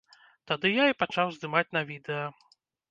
[0.51, 2.25] Тады я і пачаў здымаць на відэа.